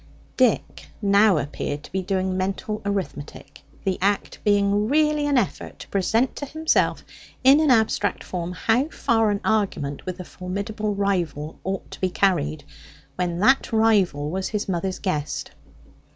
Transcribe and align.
Dick 0.35 0.87
now 0.99 1.37
appeared 1.37 1.83
to 1.83 1.91
be 1.91 2.01
doing 2.01 2.35
mental 2.35 2.81
arithmetic, 2.83 3.61
the 3.83 3.99
act 4.01 4.39
being 4.43 4.87
really 4.89 5.27
an 5.27 5.37
effort 5.37 5.77
to 5.77 5.87
present 5.89 6.35
to 6.37 6.47
himself, 6.47 7.03
in 7.43 7.59
an 7.59 7.69
abstract 7.69 8.23
form, 8.23 8.51
how 8.51 8.87
far 8.87 9.29
an 9.29 9.41
argument 9.45 10.03
with 10.07 10.19
a 10.19 10.23
formidable 10.25 10.95
rival 10.95 11.59
ought 11.63 11.91
to 11.91 12.01
be 12.01 12.09
carried, 12.09 12.63
when 13.15 13.37
that 13.37 13.71
rival 13.71 14.31
was 14.31 14.47
his 14.47 14.67
mother's 14.67 14.97
guest. 14.97 15.51